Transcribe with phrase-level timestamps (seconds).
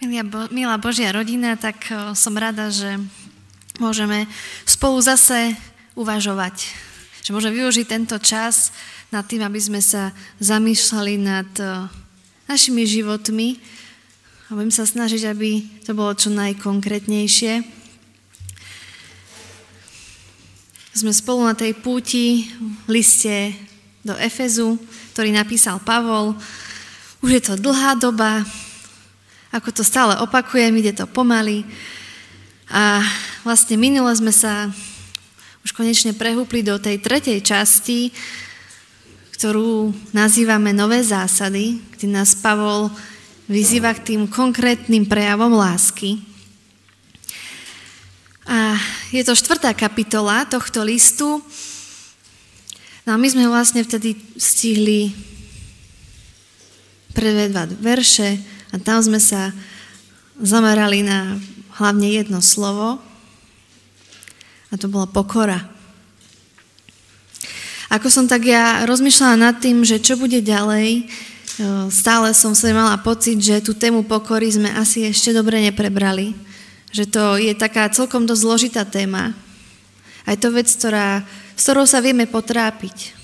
[0.00, 2.96] Milá, Bo- milá Božia rodina, tak som rada, že
[3.76, 4.24] môžeme
[4.64, 5.52] spolu zase
[5.92, 6.72] uvažovať.
[7.20, 8.72] Že môžeme využiť tento čas
[9.12, 11.50] nad tým, aby sme sa zamýšľali nad
[12.48, 13.60] našimi životmi
[14.48, 17.60] a budem sa snažiť, aby to bolo čo najkonkrétnejšie.
[20.96, 22.48] Sme spolu na tej púti
[22.88, 23.52] v liste
[24.00, 24.80] do Efezu,
[25.12, 26.40] ktorý napísal Pavol.
[27.20, 28.48] Už je to dlhá doba,
[29.50, 31.66] ako to stále opakujem, ide to pomaly.
[32.70, 33.02] A
[33.42, 34.70] vlastne minule sme sa
[35.66, 38.14] už konečne prehúpli do tej tretej časti,
[39.34, 42.92] ktorú nazývame Nové zásady, kde nás Pavol
[43.50, 46.22] vyzýva k tým konkrétnym prejavom lásky.
[48.46, 48.78] A
[49.10, 51.42] je to štvrtá kapitola tohto listu.
[53.02, 55.10] No a my sme vlastne vtedy stihli
[57.10, 58.38] prvé dva verše,
[58.70, 59.50] a tam sme sa
[60.40, 61.36] zamerali na
[61.76, 63.02] hlavne jedno slovo
[64.70, 65.58] a to bola pokora.
[67.90, 71.02] Ako som tak ja rozmýšľala nad tým, že čo bude ďalej, e,
[71.90, 76.30] stále som sa mala pocit, že tú tému pokory sme asi ešte dobre neprebrali.
[76.94, 79.34] Že to je taká celkom dosť zložitá téma.
[80.22, 81.26] A je to vec, ktorá,
[81.58, 83.19] s ktorou sa vieme potrápiť.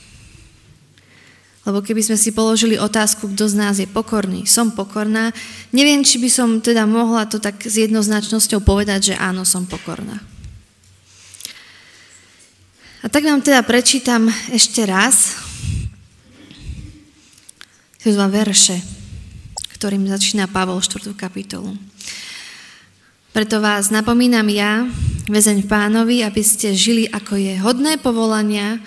[1.66, 5.34] Lebo keby sme si položili otázku, kto z nás je pokorný, som pokorná,
[5.74, 10.22] neviem, či by som teda mohla to tak s jednoznačnosťou povedať, že áno, som pokorná.
[13.02, 15.34] A tak vám teda prečítam ešte raz
[17.98, 18.78] tie dva verše,
[19.74, 21.18] ktorým začína Pavol 4.
[21.18, 21.74] kapitolu.
[23.34, 24.86] Preto vás napomínam ja,
[25.26, 28.78] väzeň pánovi, aby ste žili ako je hodné povolania,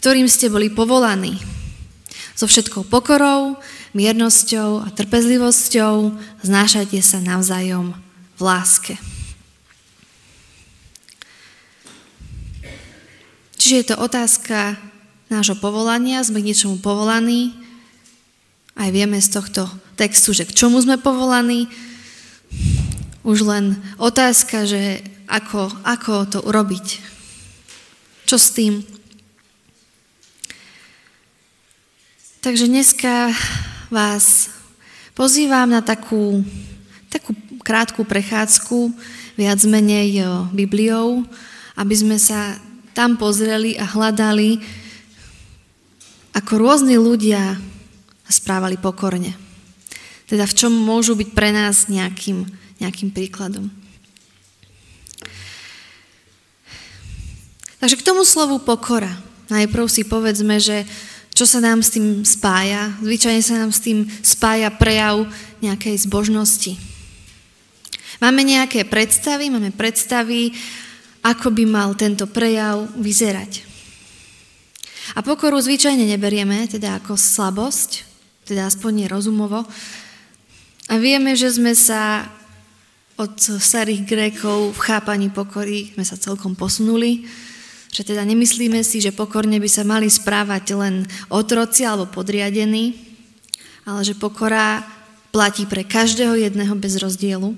[0.00, 1.55] ktorým ste boli povolaní
[2.36, 3.56] so všetkou pokorou,
[3.96, 6.12] miernosťou a trpezlivosťou
[6.44, 7.96] znášajte sa navzájom
[8.36, 8.94] v láske.
[13.56, 14.76] Čiže je to otázka
[15.32, 17.56] nášho povolania, sme k niečomu povolaní,
[18.76, 19.66] aj vieme z tohto
[19.96, 21.72] textu, že k čomu sme povolaní.
[23.24, 26.86] Už len otázka, že ako, ako to urobiť.
[28.28, 28.84] Čo s tým?
[32.46, 33.34] Takže dneska
[33.90, 34.54] vás
[35.18, 36.46] pozývam na takú,
[37.10, 38.94] takú krátku prechádzku,
[39.34, 40.22] viac menej
[40.54, 41.26] Bibliou,
[41.74, 42.54] aby sme sa
[42.94, 44.62] tam pozreli a hľadali,
[46.38, 47.58] ako rôzni ľudia
[48.30, 49.34] správali pokorne.
[50.30, 52.46] Teda v čom môžu byť pre nás nejakým,
[52.78, 53.74] nejakým príkladom.
[57.82, 59.10] Takže k tomu slovu pokora.
[59.50, 60.86] Najprv si povedzme, že
[61.36, 62.96] čo sa nám s tým spája?
[63.04, 65.28] Zvyčajne sa nám s tým spája prejav
[65.60, 66.80] nejakej zbožnosti.
[68.24, 70.56] Máme nejaké predstavy, máme predstavy,
[71.20, 73.68] ako by mal tento prejav vyzerať.
[75.12, 78.08] A pokoru zvyčajne neberieme, teda ako slabosť,
[78.48, 79.68] teda aspoň nie rozumovo.
[80.88, 82.32] A vieme, že sme sa
[83.20, 87.28] od starých Grékov v chápaní pokory sme sa celkom posunuli
[87.96, 92.92] že teda nemyslíme si, že pokorne by sa mali správať len otroci alebo podriadení,
[93.88, 94.84] ale že pokora
[95.32, 97.56] platí pre každého jedného bez rozdielu.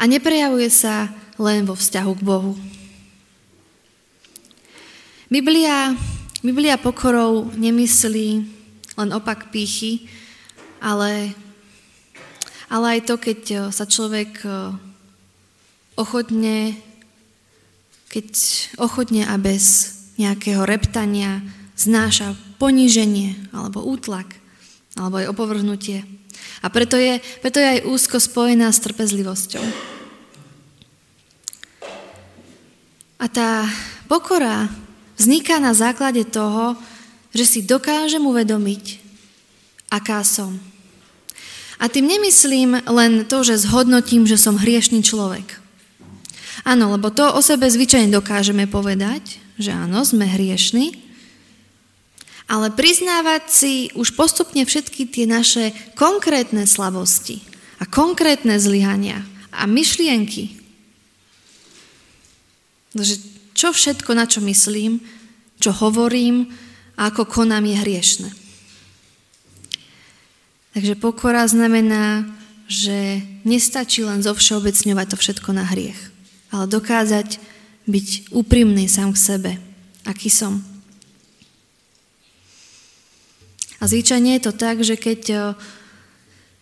[0.00, 2.56] A neprejavuje sa len vo vzťahu k Bohu.
[5.28, 5.92] Biblia,
[6.40, 8.28] Biblia pokorou nemyslí
[8.96, 10.08] len opak pýchy,
[10.80, 11.36] ale,
[12.72, 14.40] ale aj to, keď sa človek
[15.92, 16.72] ochotne
[18.12, 18.28] keď
[18.76, 21.40] ochotne a bez nejakého reptania
[21.80, 24.28] znáša poníženie alebo útlak
[24.92, 26.04] alebo aj opovrhnutie.
[26.60, 29.64] A preto je, preto je aj úzko spojená s trpezlivosťou.
[33.16, 33.64] A tá
[34.04, 34.68] pokora
[35.16, 36.76] vzniká na základe toho,
[37.32, 39.00] že si dokážem uvedomiť,
[39.88, 40.60] aká som.
[41.80, 45.61] A tým nemyslím len to, že zhodnotím, že som hriešný človek.
[46.62, 50.94] Áno, lebo to o sebe zvyčajne dokážeme povedať, že áno, sme hriešni,
[52.46, 57.42] ale priznávať si už postupne všetky tie naše konkrétne slabosti
[57.82, 60.54] a konkrétne zlyhania a myšlienky.
[62.94, 63.14] Takže
[63.58, 65.02] čo všetko, na čo myslím,
[65.58, 66.46] čo hovorím
[66.94, 68.30] a ako konám je hriešne.
[70.78, 72.22] Takže pokora znamená,
[72.70, 76.11] že nestačí len zovšeobecňovať to všetko na hriech
[76.52, 77.40] ale dokázať
[77.88, 79.52] byť úprimný sám k sebe,
[80.06, 80.62] aký som.
[83.82, 85.52] A zvyčajne je to tak, že keď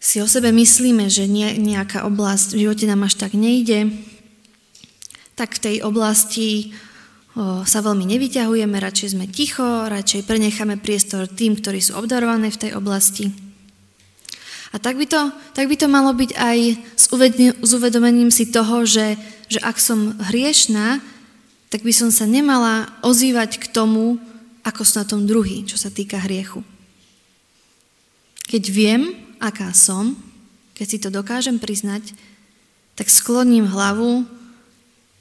[0.01, 1.29] si o sebe myslíme, že
[1.61, 3.93] nejaká oblasť v živote nám až tak nejde,
[5.37, 6.73] tak v tej oblasti
[7.37, 12.61] o, sa veľmi nevyťahujeme, radšej sme ticho, radšej prenecháme priestor tým, ktorí sú obdarované v
[12.61, 13.50] tej oblasti.
[14.71, 16.59] A tak by to, tak by to malo byť aj
[16.95, 17.07] s,
[17.59, 19.19] s uvedomením si toho, že,
[19.51, 21.03] že ak som hriešná,
[21.71, 24.23] tak by som sa nemala ozývať k tomu,
[24.63, 26.63] ako sú na tom druhý, čo sa týka hriechu.
[28.47, 30.15] Keď viem, aká som,
[30.75, 32.15] keď si to dokážem priznať,
[32.95, 34.27] tak skloním hlavu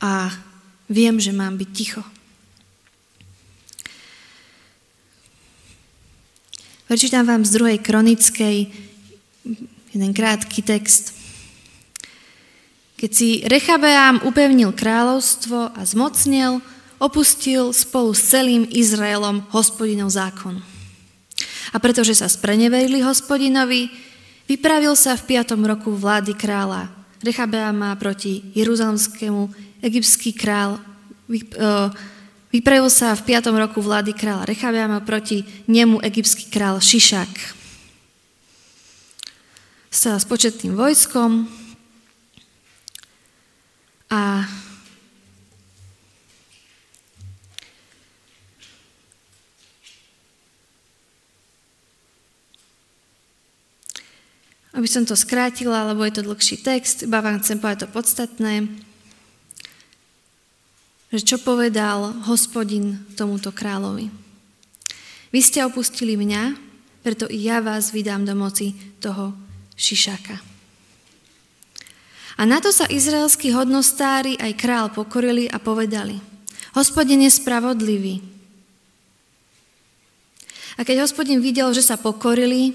[0.02, 0.30] a
[0.90, 2.04] viem, že mám byť ticho.
[6.90, 8.89] Prečítam vám z druhej kronickej
[9.94, 11.16] jeden krátky text.
[13.00, 16.60] Keď si Rechabeám upevnil kráľovstvo a zmocnil,
[17.00, 20.60] opustil spolu s celým Izraelom hospodinov zákon.
[21.72, 24.10] A pretože sa spreneverili hospodinovi,
[24.50, 25.62] Vypravil sa v 5.
[25.62, 26.90] roku vlády kráľa
[27.22, 29.46] Rechabeama proti Jeruzalemskému
[29.78, 30.82] egyptský král.
[31.30, 31.38] E,
[32.50, 33.46] vypravil sa v 5.
[33.54, 37.59] roku vlády kráľa Rechabeama proti nemu egyptský král Šišak.
[39.90, 41.50] Stal s početným vojskom
[44.14, 44.46] a
[54.70, 58.70] Aby som to skrátila, lebo je to dlhší text, iba vám chcem povedať to podstatné,
[61.12, 64.08] že čo povedal hospodin tomuto kráľovi.
[65.36, 66.56] Vy ste opustili mňa,
[67.04, 68.72] preto i ja vás vydám do moci
[69.04, 69.49] toho
[69.80, 70.36] Šišaka.
[72.40, 76.20] A na to sa izraelskí hodnostári aj král pokorili a povedali,
[76.76, 78.20] hospodin je spravodlivý.
[80.80, 82.72] A keď hospodin videl, že sa pokorili,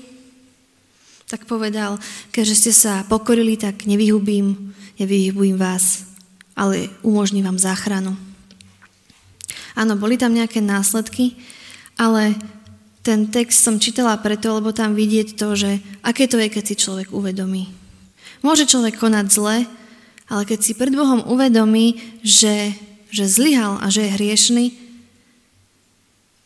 [1.24, 1.96] tak povedal,
[2.28, 6.04] keďže ste sa pokorili, tak nevyhubím, nevyhubím vás,
[6.52, 8.12] ale umožním vám záchranu.
[9.72, 11.40] Áno, boli tam nejaké následky,
[11.96, 12.36] ale
[13.04, 16.74] ten text som čítala preto, lebo tam vidieť to, že aké to je, keď si
[16.80, 17.68] človek uvedomí.
[18.40, 19.68] Môže človek konať zle,
[20.32, 22.72] ale keď si pred Bohom uvedomí, že,
[23.12, 24.66] že zlyhal a že je hriešný,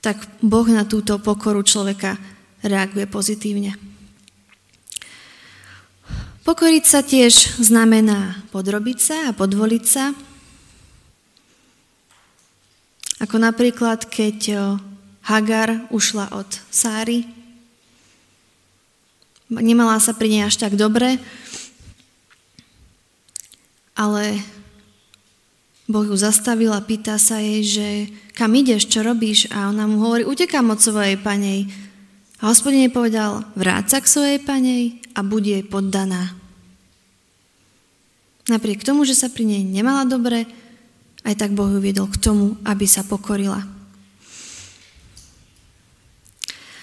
[0.02, 2.18] tak Boh na túto pokoru človeka
[2.66, 3.78] reaguje pozitívne.
[6.42, 10.10] Pokoriť sa tiež znamená podrobiť sa a podvoliť sa.
[13.22, 14.38] Ako napríklad, keď
[15.28, 17.28] Hagar ušla od Sáry.
[19.52, 21.20] Nemala sa pri nej až tak dobre,
[23.92, 24.40] ale
[25.84, 27.88] Boh ju zastavil a pýta sa jej, že
[28.32, 29.52] kam ideš, čo robíš?
[29.52, 31.68] A ona mu hovorí, utekám od svojej panej.
[32.40, 36.32] A hospodin jej povedal, vráť sa k svojej panej a bude jej poddaná.
[38.48, 40.48] Napriek tomu, že sa pri nej nemala dobre,
[41.24, 43.77] aj tak Boh ju viedol k tomu, aby sa pokorila.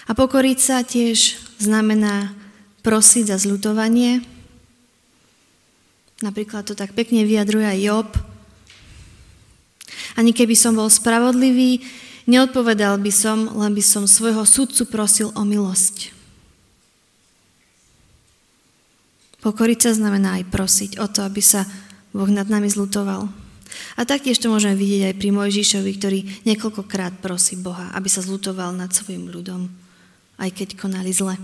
[0.06, 2.30] A pokoriť sa tiež znamená
[2.86, 4.22] prosiť za zľutovanie.
[6.22, 8.08] Napríklad to tak pekne vyjadruje aj Job.
[10.14, 11.82] Ani keby som bol spravodlivý,
[12.30, 16.14] neodpovedal by som, len by som svojho sudcu prosil o milosť.
[19.42, 21.66] Pokoriť sa znamená aj prosiť o to, aby sa
[22.10, 23.28] Boh nad nami zlutoval.
[23.94, 28.72] A taktiež to môžeme vidieť aj pri Mojžišovi, ktorý niekoľkokrát prosí Boha, aby sa zlutoval
[28.72, 29.68] nad svojim ľudom,
[30.36, 31.36] aj keď konali zle.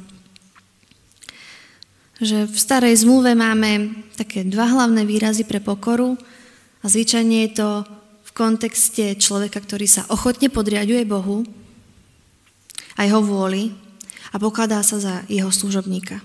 [2.22, 6.14] Že v starej zmluve máme také dva hlavné výrazy pre pokoru
[6.80, 7.70] a zvyčajne je to
[8.22, 11.42] v kontexte človeka, ktorý sa ochotne podriaduje Bohu,
[12.96, 13.72] aj ho vôli
[14.32, 16.20] a pokladá sa za jeho služobníka.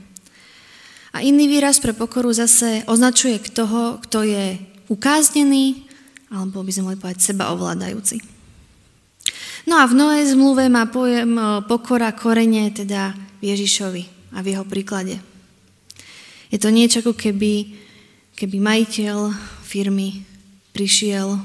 [1.15, 4.59] A iný výraz pre pokoru zase označuje toho, kto je
[4.91, 5.87] ukáznený,
[6.29, 8.36] alebo by sme mohli povedať seba ovládajúci.
[9.67, 13.11] No a v Novej zmluve má pojem e, pokora korene teda
[13.43, 15.19] v Ježišovi a v jeho príklade.
[16.47, 17.75] Je to niečo ako keby,
[18.39, 19.35] keby majiteľ
[19.67, 20.23] firmy
[20.71, 21.43] prišiel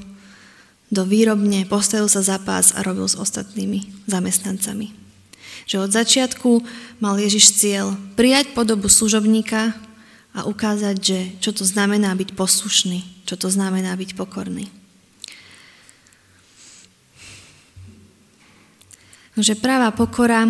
[0.95, 4.95] do výrobne, postavil sa za pás a robil s ostatnými zamestnancami.
[5.67, 6.51] Že od začiatku
[7.03, 9.75] mal Ježiš cieľ prijať podobu služobníka
[10.31, 14.82] a ukázať, že čo to znamená byť poslušný, čo to znamená byť pokorný.
[19.33, 20.49] Takže práva pokora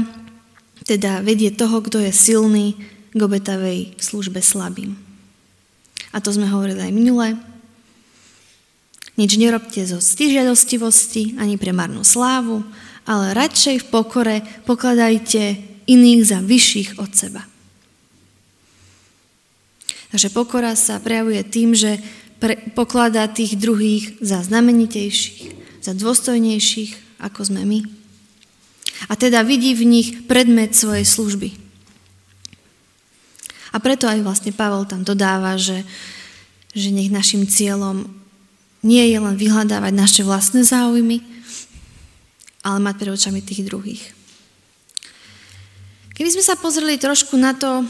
[0.82, 2.74] teda vedie toho, kto je silný
[3.14, 4.98] k obetavej službe slabým.
[6.12, 7.28] A to sme hovorili aj minule.
[9.14, 12.64] Nič nerobte zo stižiadostivosti ani pre marnú slávu,
[13.06, 14.36] ale radšej v pokore
[14.66, 17.42] pokladajte iných za vyšších od seba.
[20.12, 21.96] že pokora sa prejavuje tým, že
[22.36, 28.01] pre, pokladá tých druhých za znamenitejších, za dôstojnejších, ako sme my.
[29.10, 31.48] A teda vidí v nich predmet svojej služby.
[33.72, 35.82] A preto aj vlastne Pavel tam dodáva, že,
[36.76, 38.04] že nech našim cieľom
[38.84, 41.24] nie je len vyhľadávať naše vlastné záujmy,
[42.62, 44.02] ale mať pred očami tých druhých.
[46.12, 47.82] Keby sme sa pozreli trošku na to,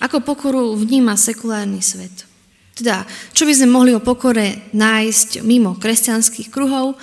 [0.00, 2.28] ako pokoru vníma sekulárny svet.
[2.76, 3.04] Teda,
[3.36, 6.96] čo by sme mohli o pokore nájsť mimo kresťanských kruhov,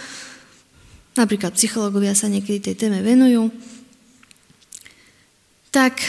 [1.18, 3.50] napríklad psychológovia sa niekedy tej téme venujú,
[5.74, 6.00] tak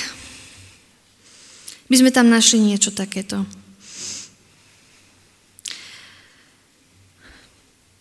[1.88, 3.42] by sme tam našli niečo takéto.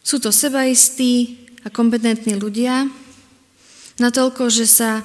[0.04, 2.88] Sú to sebaistí a kompetentní ľudia,
[4.00, 5.04] natoľko, že sa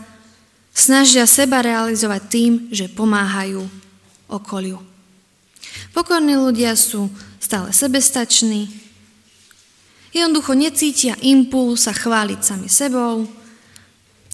[0.70, 3.66] snažia seba realizovať tým, že pomáhajú
[4.30, 4.78] okoliu.
[5.90, 7.10] Pokorní ľudia sú
[7.42, 8.81] stále sebestační,
[10.12, 13.24] jednoducho necítia impuls sa chváliť sami sebou,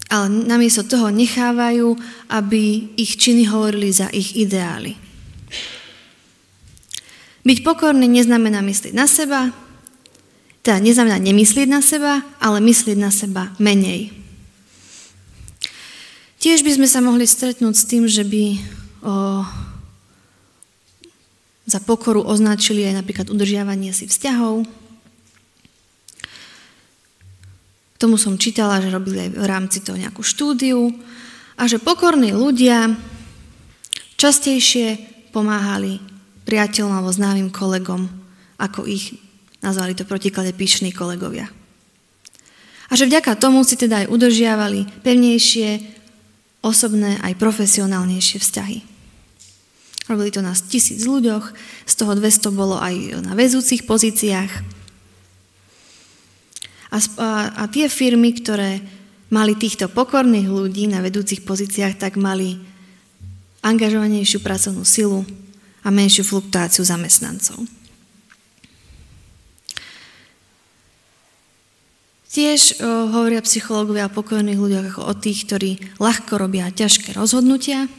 [0.09, 1.95] ale namiesto toho nechávajú,
[2.33, 4.97] aby ich činy hovorili za ich ideály.
[7.45, 9.49] Byť pokorný neznamená myslieť na seba,
[10.61, 14.11] teda neznamená nemyslieť na seba, ale myslieť na seba menej.
[16.39, 18.43] Tiež by sme sa mohli stretnúť s tým, že by
[19.03, 19.43] o,
[21.67, 24.63] za pokoru označili aj napríklad udržiavanie si vzťahov.
[27.99, 30.87] Tomu som čítala, že robili aj v rámci toho nejakú štúdiu
[31.59, 32.95] a že pokorní ľudia
[34.15, 34.87] častejšie
[35.35, 35.99] pomáhali
[36.47, 38.07] priateľom alebo známym kolegom,
[38.55, 39.19] ako ich
[39.59, 41.51] nazvali to protiklade pyšní kolegovia.
[42.89, 45.69] A že vďaka tomu si teda aj udržiavali pevnejšie
[46.63, 48.79] osobné aj profesionálnejšie vzťahy.
[50.09, 51.53] Robili to na tisíc ľuďoch,
[51.85, 54.78] z toho 200 bolo aj na väzúcich pozíciách.
[56.89, 58.81] A, a, a tie firmy, ktoré
[59.29, 62.57] mali týchto pokorných ľudí na vedúcich pozíciách, tak mali
[63.61, 65.21] angažovanejšiu pracovnú silu
[65.85, 67.61] a menšiu fluktuáciu zamestnancov.
[72.29, 77.89] Tiež o, hovoria psychológovia o pokojných ľuďoch ako o tých, ktorí ľahko robia ťažké rozhodnutia.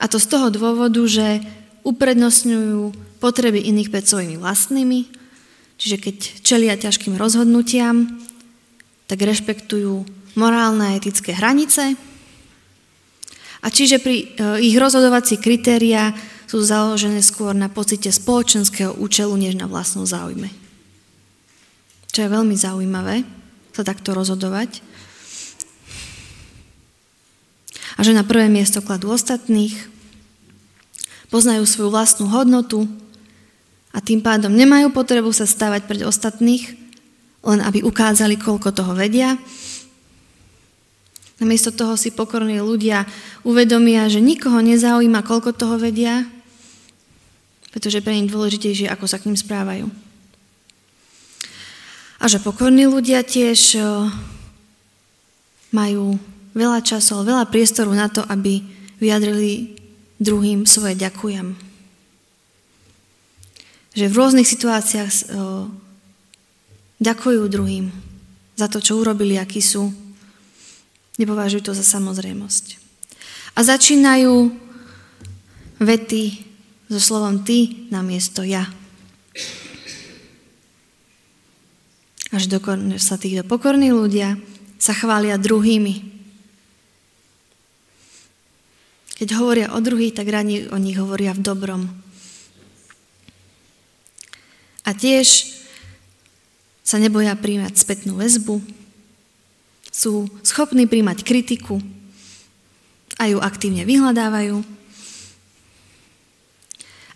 [0.00, 1.44] A to z toho dôvodu, že
[1.84, 5.21] uprednostňujú potreby iných pred svojimi vlastnými.
[5.82, 8.06] Čiže keď čelia ťažkým rozhodnutiam,
[9.10, 10.06] tak rešpektujú
[10.38, 11.98] morálne a etické hranice.
[13.62, 14.24] A čiže pri e,
[14.62, 16.14] ich rozhodovací kritéria
[16.46, 20.62] sú založené skôr na pocite spoločenského účelu, než na vlastnom záujme
[22.12, 23.24] čo je veľmi zaujímavé,
[23.72, 24.84] sa takto rozhodovať.
[27.96, 29.72] A že na prvé miesto kladú ostatných,
[31.32, 32.84] poznajú svoju vlastnú hodnotu
[33.92, 36.80] a tým pádom nemajú potrebu sa stávať pred ostatných,
[37.44, 39.36] len aby ukázali, koľko toho vedia.
[41.36, 43.04] Namiesto toho si pokorní ľudia
[43.44, 46.24] uvedomia, že nikoho nezaujíma, koľko toho vedia,
[47.74, 49.90] pretože pre nich dôležitejšie, ako sa k ním správajú.
[52.22, 53.82] A že pokorní ľudia tiež
[55.74, 56.20] majú
[56.54, 58.62] veľa času, veľa priestoru na to, aby
[59.02, 59.74] vyjadrili
[60.22, 61.71] druhým svoje ďakujem.
[63.92, 65.10] Že v rôznych situáciách
[67.02, 67.92] ďakujú druhým
[68.56, 69.92] za to, čo urobili, akí sú.
[71.20, 72.80] Nepovažujú to za samozrejmosť.
[73.52, 74.48] A začínajú
[75.76, 76.24] vety
[76.88, 78.64] so slovom ty namiesto ja.
[82.32, 84.40] až dokon sa títo pokorní ľudia
[84.80, 86.10] sa chvália druhými.
[89.20, 91.92] Keď hovoria o druhých, tak rani o nich hovoria v dobrom.
[94.82, 95.54] A tiež
[96.82, 98.58] sa neboja príjmať spätnú väzbu,
[99.92, 101.78] sú schopní príjmať kritiku
[103.20, 104.64] a ju aktívne vyhľadávajú.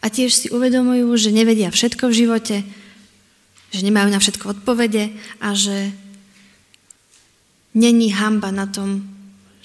[0.05, 2.57] A tiež si uvedomujú, že nevedia všetko v živote,
[3.75, 5.11] že nemajú na všetko odpovede
[5.43, 5.91] a že
[7.75, 9.03] není hamba na tom,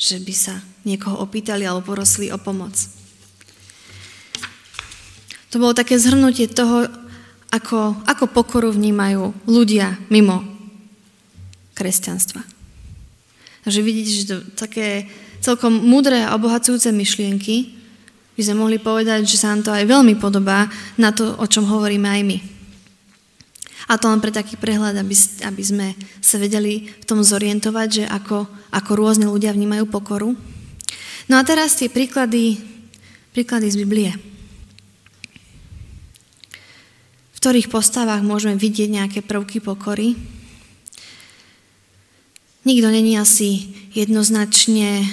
[0.01, 2.73] že by sa niekoho opýtali alebo porosli o pomoc.
[5.51, 6.89] To bolo také zhrnutie toho,
[7.51, 10.41] ako, ako pokoru vnímajú ľudia mimo
[11.77, 12.41] kresťanstva.
[13.61, 15.05] Takže vidíte, že to také
[15.43, 17.77] celkom múdre a obohacujúce myšlienky
[18.33, 21.67] by sme mohli povedať, že sa nám to aj veľmi podobá na to, o čom
[21.67, 22.37] hovoríme aj my.
[23.91, 25.13] A to len pre taký prehľad, aby,
[25.45, 25.87] aby sme
[26.23, 30.33] sa vedeli v tom zorientovať, že ako, ako rôzne ľudia vnímajú pokoru.
[31.27, 32.71] No a teraz tie príklady
[33.31, 34.11] Príklady z Biblie.
[37.30, 40.13] V ktorých postavách môžeme vidieť nejaké prvky pokory.
[42.69, 45.09] Nikto není asi jednoznačne,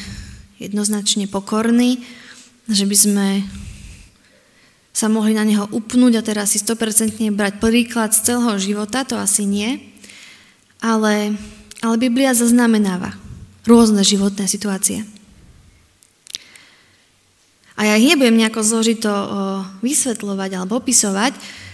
[0.60, 2.04] jednoznačne pokorný,
[2.68, 3.28] že by sme
[4.92, 9.16] sa mohli na neho upnúť a teraz si 100% brať príklad z celého života, to
[9.16, 9.80] asi nie.
[10.84, 11.32] Ale,
[11.80, 13.16] ale Biblia zaznamenáva
[13.64, 15.08] rôzne životné situácie.
[17.80, 19.08] A ja ich nebudem nejako zložito
[19.80, 21.64] vysvetľovať alebo opisovať,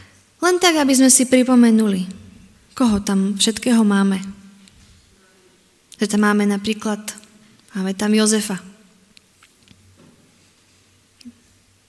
[0.44, 2.04] len tak, aby sme si pripomenuli,
[2.76, 4.20] koho tam všetkého máme.
[5.96, 7.00] Že tam máme napríklad,
[7.72, 8.60] máme tam Jozefa.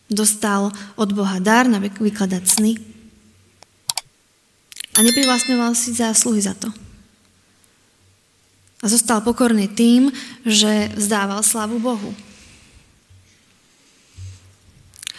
[0.07, 2.79] Dostal od Boha dar na vykladať sny
[4.95, 6.71] a neprivlastňoval si zásluhy za to.
[8.79, 10.13] A zostal pokorný tým,
[10.45, 12.13] že vzdával slavu Bohu.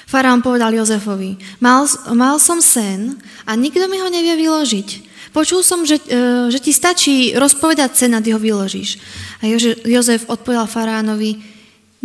[0.06, 4.88] Faraón povedal Jozefovi, mal, mal som sen a nikto mi ho nevie vyložiť.
[5.34, 9.02] Počul som, že, e, že ti stačí rozpovedať sen a ty ho vyložíš.
[9.42, 9.50] A
[9.82, 11.42] Jozef odpovedal faraónovi,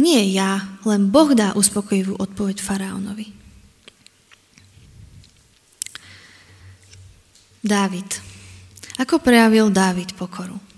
[0.02, 3.30] nie ja, len Boh dá uspokojivú odpoveď faraónovi.
[7.62, 8.10] Dávid.
[8.98, 10.71] Ako prejavil Dávid pokoru?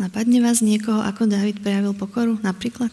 [0.00, 2.88] Napadne vás niekoho, ako David prejavil pokoru napríklad?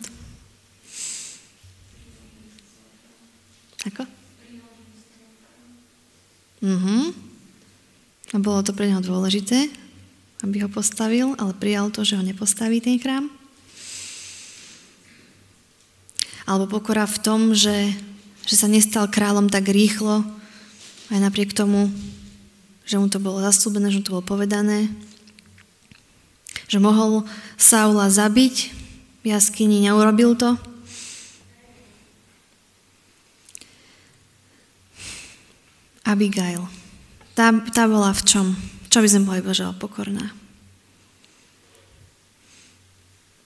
[3.87, 4.03] Ako?
[6.59, 7.15] Mhm.
[8.29, 9.71] A bolo to pre neho dôležité,
[10.43, 13.31] aby ho postavil, ale prijal to, že ho nepostaví ten chrám.
[16.43, 17.95] Alebo pokora v tom, že,
[18.43, 20.21] že sa nestal kráľom tak rýchlo,
[21.09, 21.89] aj napriek tomu,
[22.85, 24.91] že mu to bolo zastúbené, že mu to bolo povedané,
[26.69, 27.25] že mohol
[27.57, 28.69] Saula zabiť
[29.25, 30.53] v jaskyni, neurobil to.
[36.05, 36.69] Abigail.
[37.33, 38.47] Tá, tá bola v čom?
[38.89, 40.33] Čo by sme boli Božeho pokorná?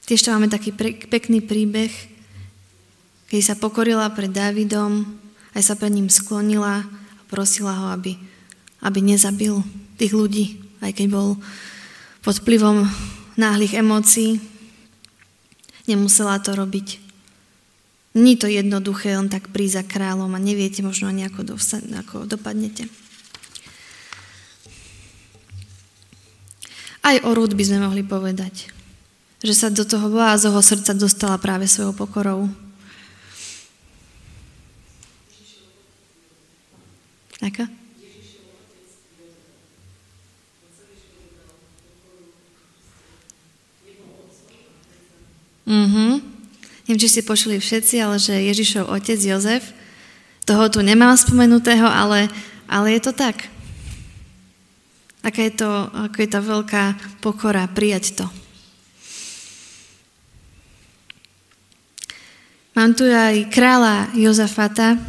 [0.03, 1.91] Tiež to máme taký pre, pekný príbeh,
[3.31, 5.07] keď sa pokorila pred Dávidom,
[5.55, 6.87] aj sa pred ním sklonila a
[7.31, 8.19] prosila ho, aby,
[8.83, 9.57] aby nezabil
[9.95, 10.45] tých ľudí,
[10.83, 11.29] aj keď bol
[12.23, 12.87] pod vplyvom
[13.35, 14.39] náhlych emócií.
[15.85, 17.03] Nemusela to robiť.
[18.15, 21.55] Nie to jednoduché len tak prísť za kráľom a neviete možno ani ako, do,
[21.99, 22.87] ako dopadnete.
[27.03, 28.71] Aj o Rúd by sme mohli povedať,
[29.43, 32.47] že sa do toho Boázovho srdca dostala práve svojou pokorou.
[37.43, 37.67] Aká?
[45.63, 46.11] Mm-hmm.
[46.83, 49.71] Neviem, či ste počuli všetci, ale že Ježišov otec Jozef,
[50.43, 52.27] toho tu nemám spomenutého, ale,
[52.67, 53.47] ale je to tak.
[55.23, 56.83] Aká je to, ako je tá veľká
[57.23, 58.25] pokora prijať to.
[62.75, 64.99] Mám tu aj kráľa Jozafata,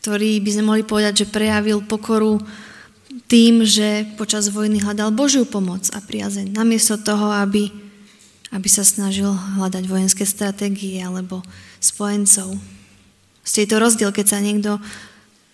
[0.00, 2.40] ktorý by sme mohli povedať, že prejavil pokoru
[3.28, 6.54] tým, že počas vojny hľadal Božiu pomoc a priazeň.
[6.56, 7.81] Namiesto toho, aby
[8.52, 11.40] aby sa snažil hľadať vojenské stratégie alebo
[11.80, 12.60] spojencov.
[13.42, 14.76] Je to rozdiel, keď sa niekto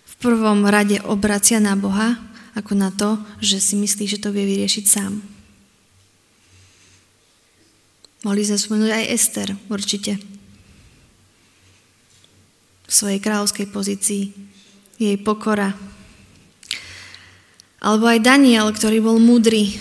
[0.05, 2.19] v prvom rade obracia na Boha,
[2.59, 5.23] ako na to, že si myslí, že to vie vyriešiť sám.
[8.27, 10.19] Mohli sme spomenúť aj Ester, určite.
[12.89, 14.23] V svojej kráľovskej pozícii,
[14.99, 15.71] jej pokora.
[17.79, 19.79] Alebo aj Daniel, ktorý bol múdry,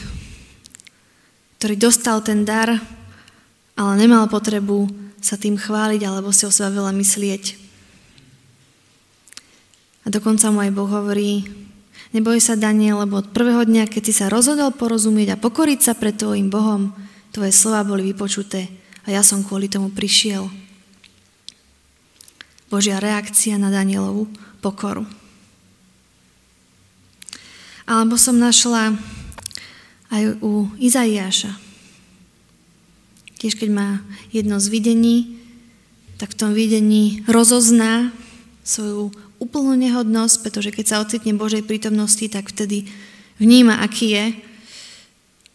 [1.57, 2.77] ktorý dostal ten dar
[3.77, 4.89] ale nemal potrebu
[5.21, 7.43] sa tým chváliť alebo si o seba veľa myslieť.
[10.03, 11.45] A dokonca mu aj Boh hovorí,
[12.15, 15.93] neboj sa Daniel, lebo od prvého dňa, keď si sa rozhodol porozumieť a pokoriť sa
[15.93, 16.95] pred tvojim Bohom,
[17.29, 18.71] tvoje slova boli vypočuté
[19.05, 20.49] a ja som kvôli tomu prišiel.
[22.67, 24.27] Božia reakcia na Danielovu
[24.59, 25.07] pokoru.
[27.87, 28.99] Alebo som našla
[30.11, 31.66] aj u Izaiáša,
[33.37, 33.89] Tiež keď má
[34.33, 35.17] jedno z videní,
[36.17, 38.09] tak v tom videní rozozná
[38.65, 42.89] svoju úplnú nehodnosť, pretože keď sa ocitne Božej prítomnosti, tak vtedy
[43.37, 44.25] vníma, aký je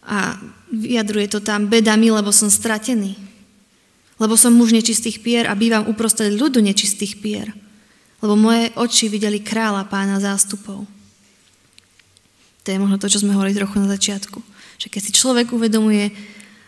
[0.06, 0.38] a
[0.70, 3.18] vyjadruje to tam bedami, lebo som stratený.
[4.22, 7.50] Lebo som muž nečistých pier a bývam uprostred ľudu nečistých pier.
[8.22, 10.86] Lebo moje oči videli kráľa pána zástupov.
[12.62, 14.38] To je možno to, čo sme hovorili trochu na začiatku.
[14.78, 16.14] Že keď si človek uvedomuje,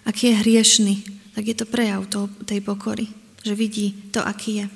[0.04, 0.94] aký je hriešný,
[1.34, 3.10] tak je to prejav toho, tej pokory,
[3.42, 4.66] že vidí to, aký je.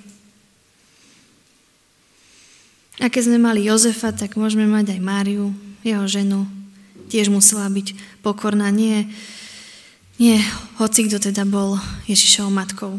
[2.99, 5.55] A keď sme mali Jozefa, tak môžeme mať aj Máriu,
[5.87, 6.51] jeho ženu.
[7.07, 7.95] Tiež musela byť
[8.27, 9.07] pokorná, nie,
[10.19, 10.43] nie
[10.83, 11.79] hoci kto teda bol
[12.11, 12.99] Ježišovou matkou.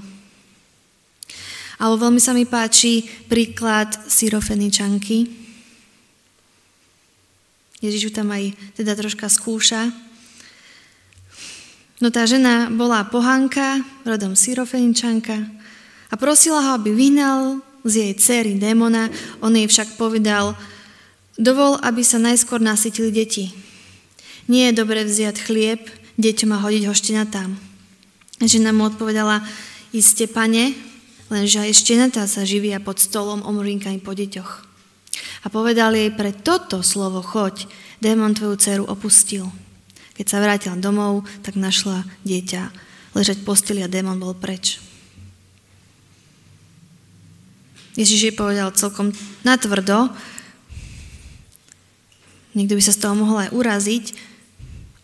[1.80, 5.28] Ale veľmi sa mi páči príklad syrofeničanky.
[7.80, 9.92] Ježiš ju tam aj teda troška skúša.
[12.00, 15.36] No tá žena bola pohanka, rodom syrofeničanka
[16.08, 19.12] a prosila ho, aby vyhnal z jej cery démona,
[19.44, 20.56] on jej však povedal,
[21.36, 23.52] dovol, aby sa najskôr nasytili deti.
[24.48, 25.84] Nie je dobre vziať chlieb,
[26.16, 26.96] deťom a hodiť ho
[27.28, 27.60] tam.
[28.40, 29.44] Žena mu odpovedala,
[29.92, 30.72] iste pane,
[31.28, 34.52] lenže aj štenatá sa živia pod stolom omrinkami po deťoch.
[35.44, 37.68] A povedal jej, pre toto slovo choď,
[38.00, 39.52] démon tvoju dceru opustil.
[40.20, 42.76] Keď sa vrátila domov, tak našla dieťa
[43.16, 44.84] ležať posteli a démon bol preč.
[47.96, 49.16] Ježiš jej povedal celkom
[49.48, 50.12] natvrdo,
[52.52, 54.06] niekto by sa z toho mohol aj uraziť,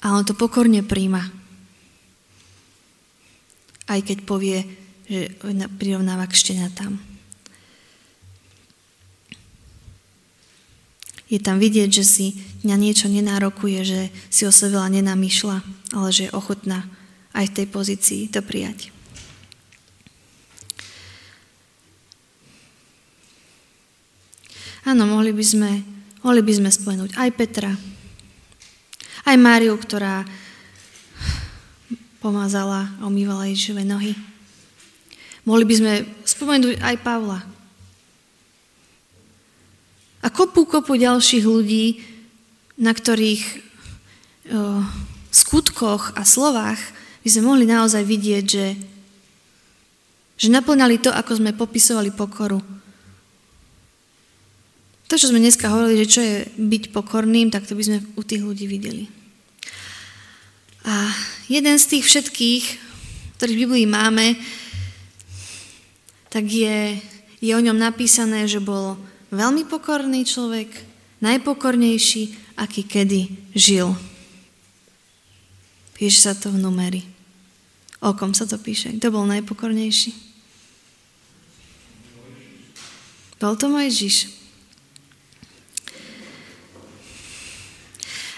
[0.04, 1.24] ale on to pokorne príjma.
[3.88, 4.68] Aj keď povie,
[5.08, 5.32] že
[5.80, 7.15] prirovnáva k štenatám.
[11.36, 12.28] Je tam vidieť, že si
[12.64, 15.58] na niečo nenárokuje, že si o sebe nenamýšľa,
[15.92, 16.88] ale že je ochotná
[17.36, 18.96] aj v tej pozícii to prijať.
[24.88, 25.72] Áno, mohli by sme,
[26.24, 27.74] mohli by sme spomenúť aj Petra,
[29.26, 30.24] aj Máriu, ktorá
[32.24, 34.16] pomazala a omývala Ježišove nohy.
[35.44, 35.94] Mohli by sme
[36.24, 37.55] spomenúť aj Pavla.
[40.26, 42.02] A kopu, kopu ďalších ľudí,
[42.82, 43.58] na ktorých o,
[45.30, 46.82] skutkoch a slovách
[47.22, 48.68] by sme mohli naozaj vidieť, že,
[50.36, 52.58] že naplňali to, ako sme popisovali pokoru
[55.06, 58.22] to, čo sme dneska hovorili, že čo je byť pokorným, tak to by sme u
[58.26, 59.06] tých ľudí videli.
[60.86, 61.14] A
[61.46, 62.64] jeden z tých všetkých,
[63.38, 64.34] ktorých v Biblii máme,
[66.34, 66.98] tak je,
[67.38, 68.98] je o ňom napísané, že bol
[69.32, 70.70] veľmi pokorný človek,
[71.22, 73.22] najpokornejší, aký kedy
[73.56, 73.96] žil.
[75.96, 77.02] Píše sa to v numeri.
[78.04, 78.92] O kom sa to píše?
[79.00, 80.26] Kto bol najpokornejší?
[83.36, 84.32] Bol to Mojžiš.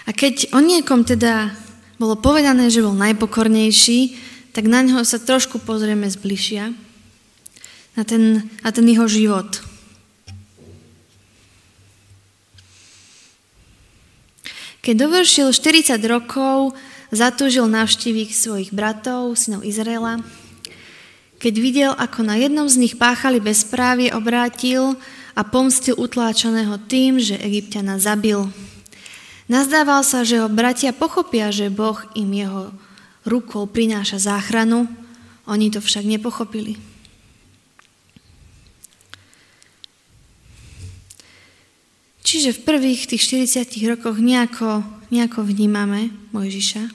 [0.08, 1.52] A keď o niekom teda
[2.00, 4.16] bolo povedané, že bol najpokornejší,
[4.56, 6.72] tak na neho sa trošku pozrieme zbližia,
[7.94, 9.67] na ten, na ten jeho život.
[14.88, 16.72] Keď dovršil 40 rokov,
[17.12, 20.24] zatúžil navštíviť svojich bratov, synov Izraela.
[21.36, 24.96] Keď videl, ako na jednom z nich páchali bezprávie, obrátil
[25.36, 28.48] a pomstil utláčaného tým, že Egyptiana zabil.
[29.44, 32.72] Nazdával sa, že ho bratia pochopia, že Boh im jeho
[33.28, 34.88] rukou prináša záchranu,
[35.44, 36.80] oni to však nepochopili.
[42.28, 46.92] Čiže v prvých tých 40 rokoch nejako, nejako vnímame Mojžiša.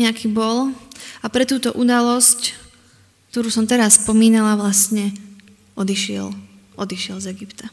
[0.00, 0.72] Nejaký bol.
[1.20, 2.56] A pre túto udalosť,
[3.36, 5.12] ktorú som teraz spomínala, vlastne
[5.76, 6.32] odišiel,
[6.80, 7.68] odišiel z Egypta.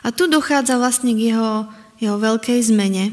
[0.00, 3.10] A tu dochádza vlastne k jeho jeho veľkej zmene.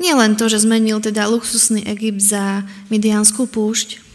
[0.00, 4.09] Nie len to, že zmenil teda luxusný Egypt za Midianskú púšť.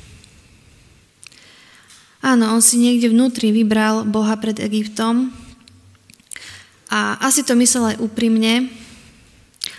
[2.25, 5.29] Áno, on si niekde vnútri vybral Boha pred Egyptom
[6.89, 8.73] a asi to myslel aj úprimne,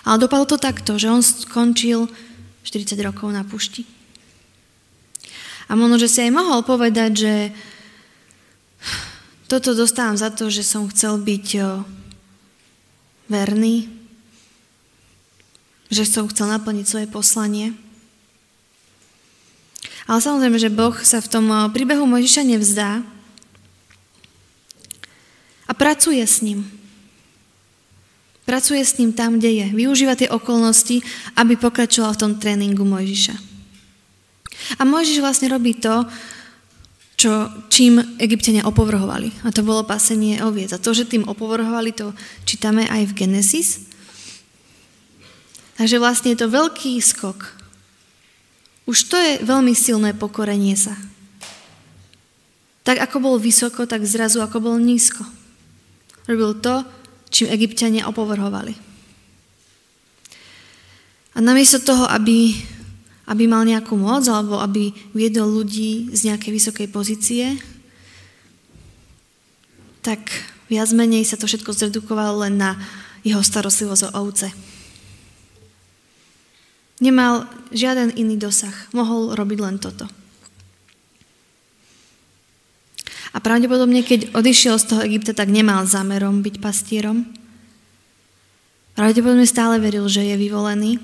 [0.07, 2.07] ale dopadlo to takto, že on skončil
[2.63, 3.83] 40 rokov na pušti.
[5.67, 7.35] A možno, že si aj mohol povedať, že
[9.51, 11.47] toto dostávam za to, že som chcel byť
[13.27, 13.91] verný,
[15.91, 17.75] že som chcel naplniť svoje poslanie.
[20.07, 23.03] Ale samozrejme, že Boh sa v tom príbehu Mojžiša nevzdá
[25.67, 26.63] a pracuje s ním.
[28.47, 29.67] Pracuje s ním tam, kde je.
[29.75, 31.03] Využíva tie okolnosti,
[31.35, 33.35] aby pokračoval v tom tréningu Mojžiša.
[34.79, 36.07] A Mojžiš vlastne robí to,
[37.19, 39.43] čo, čím egyptiania opovrhovali.
[39.43, 40.71] A to bolo pasenie oviec.
[40.71, 42.15] A to, že tým opovrhovali, to
[42.47, 43.91] čítame aj v Genesis.
[45.75, 47.56] Takže vlastne je to veľký skok.
[48.87, 50.95] Už to je veľmi silné pokorenie sa.
[52.87, 55.27] Tak ako bol vysoko, tak zrazu ako bol nízko.
[56.31, 56.87] Robil to,
[57.35, 58.79] čím egyptiania opovrhovali.
[61.35, 62.55] A namiesto toho, aby,
[63.27, 67.45] aby mal nejakú moc alebo aby viedol ľudí z nejakej vysokej pozície,
[70.01, 70.23] tak
[70.71, 72.79] viac menej sa to všetko zredukovalo len na
[73.27, 74.55] jeho starostlivosť o ovce.
[76.97, 77.45] Nemal
[77.77, 78.73] žiaden iný dosah.
[78.97, 80.09] Mohol robiť len toto.
[83.37, 87.29] A pravdepodobne, keď odišiel z toho Egypta, tak nemal zámerom byť pastierom.
[88.97, 90.97] Pravdepodobne stále veril, že je vyvolený.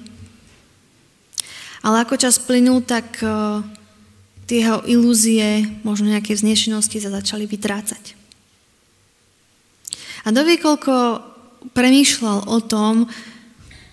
[1.84, 3.60] Ale ako čas plynul, tak uh,
[4.48, 8.16] tie jeho ilúzie, možno nejaké vznešenosti sa začali vytrácať.
[10.24, 11.20] A dovie, koľko
[11.76, 13.12] premýšľal o tom,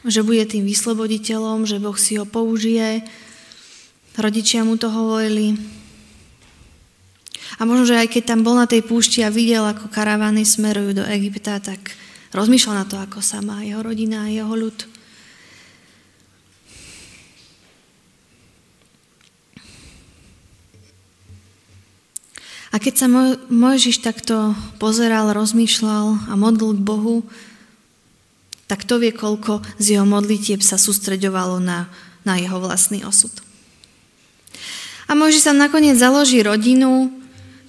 [0.09, 3.05] že bude tým vysloboditeľom, že Boh si ho použije.
[4.17, 5.55] Rodičia mu to hovorili.
[7.57, 11.01] A možno, že aj keď tam bol na tej púšti a videl, ako karavany smerujú
[11.01, 11.95] do Egypta, tak
[12.35, 14.77] rozmýšľal na to, ako sa má jeho rodina a jeho ľud.
[22.69, 23.07] A keď sa
[23.49, 27.25] Mojžiš takto pozeral, rozmýšľal a modlil k Bohu,
[28.69, 31.89] tak to vie, koľko z jeho modlitieb sa sústreďovalo na,
[32.21, 33.33] na jeho vlastný osud.
[35.09, 37.09] A môže sa nakoniec založí rodinu,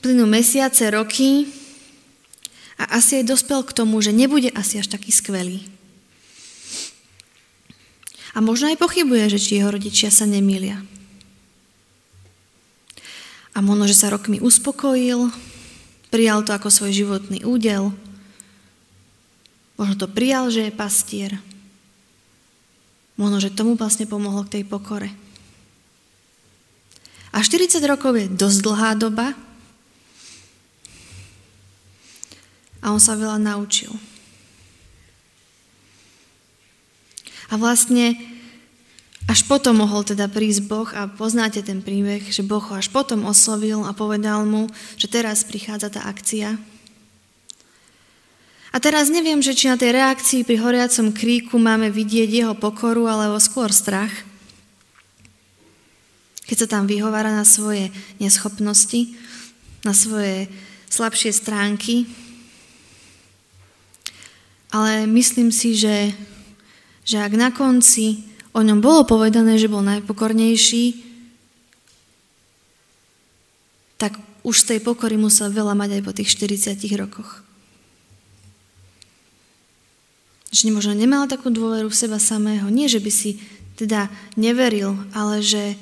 [0.05, 1.49] plynú mesiace, roky
[2.77, 5.65] a asi aj dospel k tomu, že nebude asi až taký skvelý.
[8.37, 10.85] A možno aj pochybuje, že či jeho rodičia sa nemýlia.
[13.57, 15.33] A možno, že sa rokmi uspokojil,
[16.13, 17.97] prijal to ako svoj životný údel,
[19.81, 21.40] Možno to prijal, že je pastier.
[23.16, 25.09] Možno, že tomu vlastne pomohlo k tej pokore.
[27.33, 29.33] A 40 rokov je dosť dlhá doba
[32.85, 33.88] a on sa veľa naučil.
[37.49, 38.21] A vlastne
[39.31, 43.25] až potom mohol teda prísť Boh a poznáte ten príbeh, že Boh ho až potom
[43.25, 44.69] oslovil a povedal mu,
[45.01, 46.59] že teraz prichádza tá akcia,
[48.70, 53.11] a teraz neviem, že či na tej reakcii pri horiacom kríku máme vidieť jeho pokoru
[53.11, 54.14] alebo skôr strach.
[56.46, 57.90] Keď sa tam vyhovára na svoje
[58.22, 59.11] neschopnosti,
[59.83, 60.46] na svoje
[60.87, 62.06] slabšie stránky.
[64.70, 66.14] Ale myslím si, že,
[67.02, 68.22] že ak na konci
[68.54, 71.11] o ňom bolo povedané, že bol najpokornejší,
[73.98, 74.14] tak
[74.46, 77.50] už z tej pokory musel veľa mať aj po tých 40 rokoch.
[80.51, 82.67] Že možno nemal takú dôveru v seba samého.
[82.71, 83.39] Nie, že by si
[83.79, 85.79] teda neveril, ale že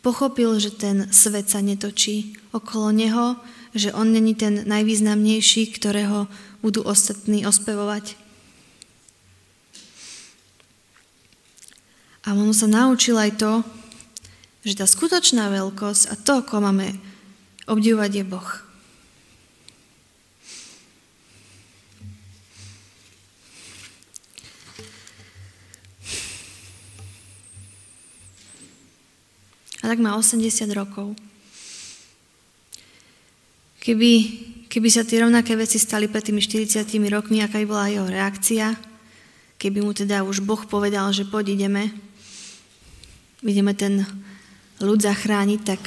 [0.00, 3.36] pochopil, že ten svet sa netočí okolo neho,
[3.74, 6.30] že on není ten najvýznamnejší, ktorého
[6.62, 8.16] budú ostatní ospevovať.
[12.22, 13.52] A on sa naučil aj to,
[14.62, 16.94] že tá skutočná veľkosť a to, koho máme
[17.66, 18.61] obdivovať, je Boh.
[29.82, 31.18] A tak má 80 rokov.
[33.82, 34.12] Keby,
[34.70, 38.78] keby sa tie rovnaké veci stali pred tými 40 rokmi, aká by bola jeho reakcia,
[39.58, 41.90] keby mu teda už Boh povedal, že poď ideme,
[43.42, 44.06] ideme ten
[44.78, 45.82] ľud zachrániť, tak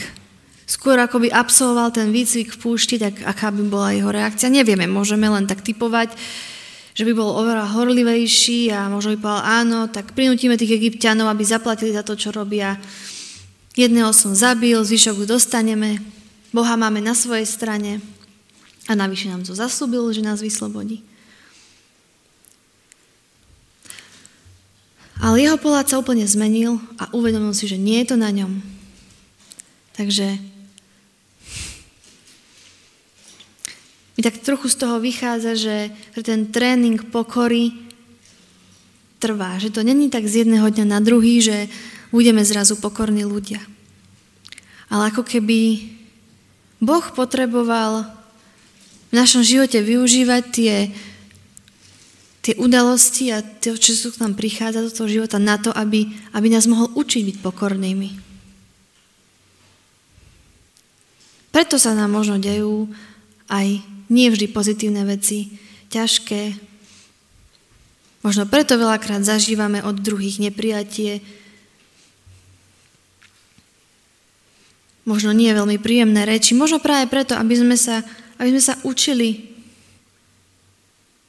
[0.67, 4.91] skôr ako by absolvoval ten výcvik v púšti, tak aká by bola jeho reakcia, nevieme,
[4.91, 6.15] môžeme len tak typovať,
[6.95, 11.43] že by bol oveľa horlivejší a možno by povedal áno, tak prinútime tých egyptianov, aby
[11.43, 12.79] zaplatili za to, čo robia
[13.75, 15.99] Jedného som zabil, zvyšok dostaneme,
[16.55, 17.99] Boha máme na svojej strane
[18.87, 21.03] a navyše nám to zaslúbil, že nás vyslobodí.
[25.19, 28.63] Ale jeho pohľad sa úplne zmenil a uvedomil si, že nie je to na ňom.
[29.99, 30.39] Takže
[34.15, 35.91] mi tak trochu z toho vychádza, že,
[36.23, 37.75] ten tréning pokory
[39.19, 41.67] trvá, že to není tak z jedného dňa na druhý, že
[42.15, 43.59] budeme zrazu pokorní ľudia.
[44.87, 45.91] Ale ako keby
[46.79, 48.07] Boh potreboval
[49.11, 50.75] v našom živote využívať tie,
[52.39, 56.47] tie udalosti a to, čo k nám prichádza do toho života na to, aby, aby
[56.47, 58.09] nás mohol učiť byť pokornými.
[61.51, 62.87] Preto sa nám možno dejú
[63.51, 63.79] aj
[64.11, 65.55] nie vždy pozitívne veci,
[65.91, 66.55] ťažké.
[68.27, 71.23] Možno preto veľakrát zažívame od druhých neprijatie,
[75.05, 78.01] možno nie veľmi príjemné reči, možno práve preto, aby sme sa,
[78.41, 79.53] aby sme sa učili,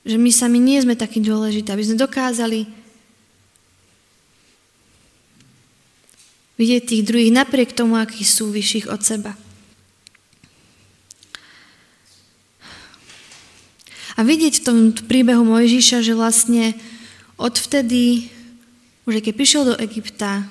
[0.02, 2.86] že my sami nie sme takí dôležití, aby sme dokázali
[6.56, 9.36] Vidieť tých druhých napriek tomu, akí sú vyšších od seba.
[14.16, 16.72] A vidieť v tom príbehu Mojžiša, že vlastne
[17.36, 18.32] odvtedy,
[19.04, 20.48] už keď prišiel do Egypta,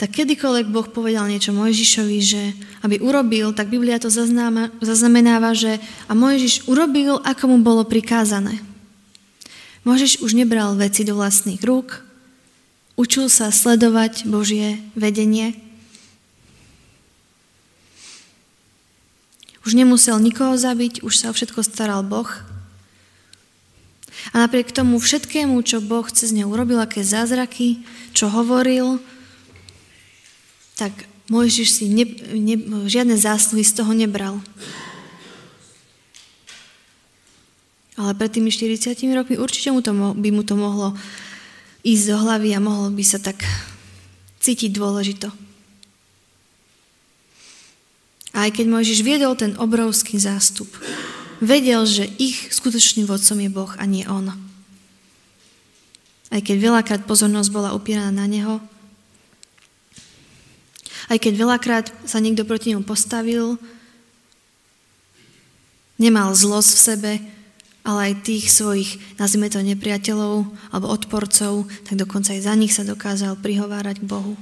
[0.00, 5.76] tak kedykoľvek Boh povedal niečo Mojžišovi, že aby urobil, tak Biblia to zaznáma, zaznamenáva, že
[6.08, 8.64] a Mojžiš urobil, ako mu bolo prikázané.
[9.84, 12.00] Mojžiš už nebral veci do vlastných rúk,
[12.96, 15.52] učil sa sledovať Božie vedenie.
[19.68, 22.28] Už nemusel nikoho zabiť, už sa o všetko staral Boh.
[24.32, 27.84] A napriek tomu všetkému, čo Boh cez neho urobil, aké zázraky,
[28.16, 28.96] čo hovoril,
[30.80, 32.56] tak Mojžiš si ne, ne,
[32.88, 34.40] žiadne zásluhy z toho nebral.
[38.00, 40.96] Ale pred tými 40 rokmi určite mu to, by mu to mohlo
[41.84, 43.44] ísť do hlavy a mohlo by sa tak
[44.40, 45.28] cítiť dôležito.
[48.32, 50.72] Aj keď Mojžiš viedol ten obrovský zástup,
[51.44, 54.32] vedel, že ich skutočným vodcom je Boh a nie on.
[56.30, 58.62] Aj keď veľakrát pozornosť bola upieraná na neho,
[61.10, 63.58] aj keď veľakrát sa niekto proti ňom postavil,
[65.98, 67.12] nemal zlosť v sebe,
[67.82, 72.86] ale aj tých svojich, nazvime to nepriateľov alebo odporcov, tak dokonca aj za nich sa
[72.86, 74.38] dokázal prihovárať k Bohu.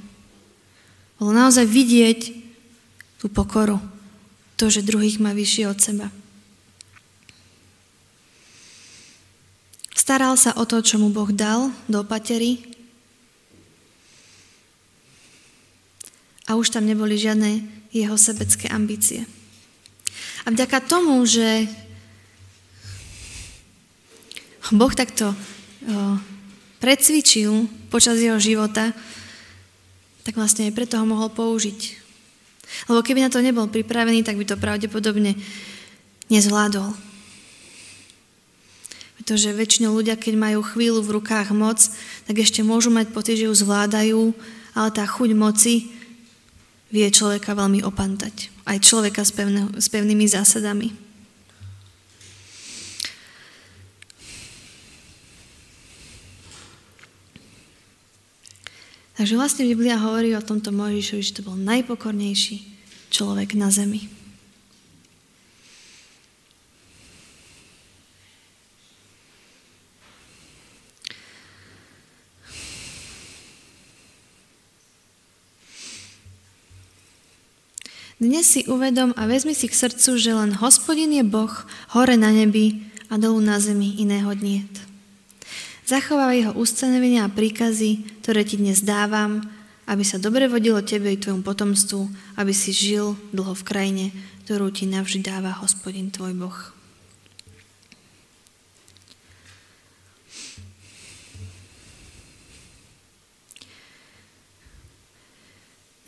[1.17, 2.19] Bolo naozaj vidieť
[3.19, 3.81] tú pokoru,
[4.55, 6.07] to, že druhých má vyššie od seba.
[9.95, 12.78] Staral sa o to, čo mu Boh dal do opatery
[16.49, 17.61] a už tam neboli žiadne
[17.93, 19.29] jeho sebecké ambície.
[20.43, 21.69] A vďaka tomu, že
[24.73, 25.37] Boh takto
[26.81, 28.89] precvičil počas jeho života,
[30.25, 31.79] tak vlastne aj preto ho mohol použiť.
[32.89, 35.37] Lebo keby na to nebol pripravený, tak by to pravdepodobne
[36.29, 36.93] nezvládol.
[39.21, 41.81] Pretože väčšinou ľudia, keď majú chvíľu v rukách moc,
[42.29, 44.33] tak ešte môžu mať pocit, že ju zvládajú,
[44.77, 45.89] ale tá chuť moci
[46.89, 48.49] vie človeka veľmi opantať.
[48.65, 50.89] Aj človeka s, pevne, s pevnými zásadami.
[59.19, 62.63] Takže vlastne Biblia hovorí o tomto Mojžišovi, že to bol najpokornejší
[63.11, 64.18] človek na zemi.
[78.19, 81.55] Dnes si uvedom a vezmi si k srdcu, že len hospodin je Boh
[81.95, 84.67] hore na nebi a dolu na zemi iného dniet.
[85.87, 89.39] Zachovávaj jeho ustanovenia a príkazy, ktoré ti dnes dávam,
[89.87, 94.05] aby sa dobre vodilo tebe i tvojom potomstvu, aby si žil dlho v krajine,
[94.43, 96.59] ktorú ti navždy dáva hospodin tvoj Boh.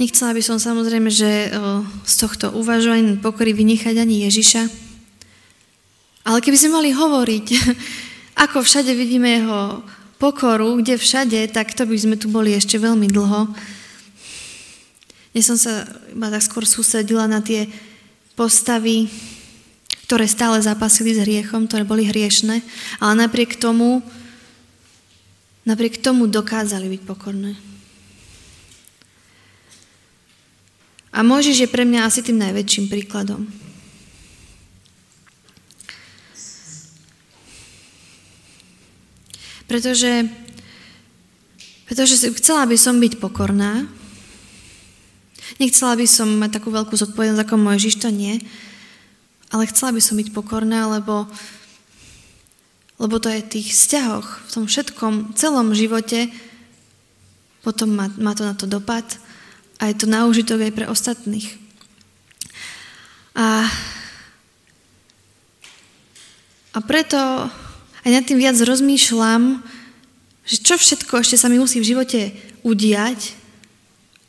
[0.02, 1.54] Nechcela by som samozrejme, že
[2.10, 4.66] z tohto uvažovania pokory vynechať ani Ježiša.
[6.26, 7.46] Ale keby sme mali hovoriť,
[8.50, 9.86] ako všade vidíme jeho
[10.18, 13.54] pokoru, kde všade, tak to by sme tu boli ešte veľmi dlho.
[15.38, 17.70] Ja som sa iba tak skôr susedila na tie
[18.34, 19.06] postavy,
[20.10, 22.66] ktoré stále zapasili s hriechom, ktoré boli hriešne,
[22.98, 24.02] ale napriek tomu,
[25.62, 27.54] napriek tomu dokázali byť pokorné.
[31.12, 33.44] A Mojžiš je pre mňa asi tým najväčším príkladom.
[39.68, 40.28] Pretože,
[41.88, 43.88] pretože chcela by som byť pokorná,
[45.60, 48.44] nechcela by som mať takú veľkú zodpovednosť ako Mojžiš, to nie,
[49.52, 51.28] ale chcela by som byť pokorná, lebo,
[53.00, 56.32] lebo to je v tých vzťahoch, v tom všetkom, celom živote,
[57.64, 59.04] potom má, má to na to dopad
[59.82, 61.50] a je to na užitok aj pre ostatných.
[63.34, 63.66] A,
[66.78, 67.18] a preto
[68.06, 69.66] aj nad tým viac rozmýšľam,
[70.46, 72.30] že čo všetko ešte sa mi musí v živote
[72.62, 73.34] udiať,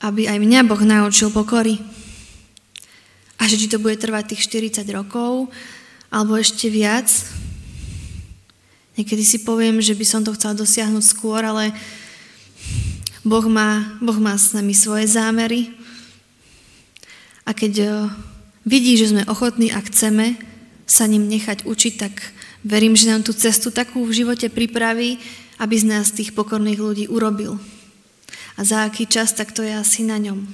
[0.01, 1.77] aby aj mňa Boh naučil pokory.
[3.37, 5.53] A že či to bude trvať tých 40 rokov,
[6.09, 7.13] alebo ešte viac.
[8.97, 11.77] Niekedy si poviem, že by som to chcela dosiahnuť skôr, ale
[13.23, 15.71] Boh má, boh má s nami svoje zámery
[17.47, 17.91] a keď eh,
[18.67, 20.35] vidí, že sme ochotní a chceme
[20.87, 22.15] sa ním nechať učiť, tak
[22.67, 25.23] verím, že nám tú cestu takú v živote pripraví,
[25.63, 27.59] aby z nás tých pokorných ľudí urobil.
[28.59, 30.45] a za aký čas, tak to je asi na ňom.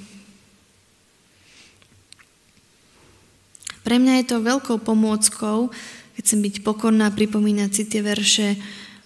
[3.83, 5.73] Pre mňa je to veľkou pomôckou,
[6.15, 8.55] keď chcem byť pokorná, pripomínať si tie verše,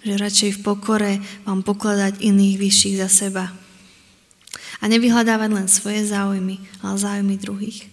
[0.03, 1.13] že radšej v pokore
[1.47, 3.55] mám pokladať iných vyšších za seba.
[4.83, 7.87] A nevyhľadávať len svoje záujmy, ale záujmy druhých.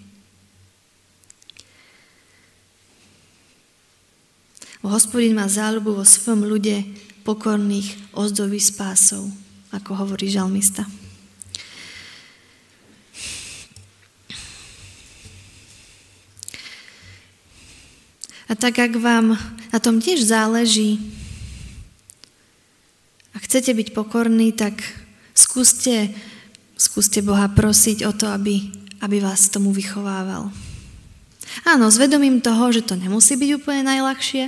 [4.82, 6.82] Hospodin má záľubu vo svojom ľude
[7.22, 9.28] pokorných ozdoby spásov,
[9.70, 10.88] ako hovorí žalmista.
[18.50, 19.38] A tak, ak vám
[19.70, 20.98] na tom tiež záleží,
[23.40, 24.84] a chcete byť pokorní, tak
[25.32, 26.12] skúste,
[26.76, 28.68] skúste Boha prosiť o to, aby,
[29.00, 30.52] aby vás tomu vychovával.
[31.66, 34.44] Áno, s vedomím toho, že to nemusí byť úplne najľahšie,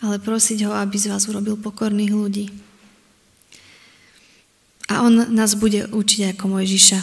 [0.00, 2.46] ale prosiť ho, aby z vás urobil pokorných ľudí.
[4.90, 7.00] A on nás bude učiť ako Mojžiša.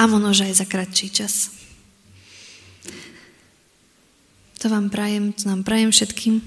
[0.00, 1.52] A možno aj za kratší čas.
[4.62, 6.40] To vám prajem, to nám prajem všetkým,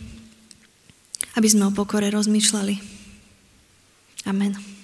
[1.36, 2.76] aby sme o pokore rozmýšľali.
[4.26, 4.75] Amen.